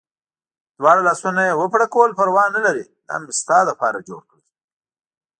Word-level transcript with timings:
دواړه 0.77 1.01
لاسونه 1.07 1.41
یې 1.47 1.53
و 1.57 1.63
پړکول، 1.73 2.09
پروا 2.19 2.45
نه 2.55 2.59
لرې 2.65 2.85
دا 3.07 3.15
مې 3.21 3.31
ستا 3.41 3.57
لپاره 3.69 4.05
جوړ 4.07 4.21
کړل. 4.29 4.43